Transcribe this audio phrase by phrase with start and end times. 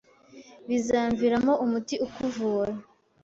[0.67, 2.73] Bizamviramo umuti ukuvura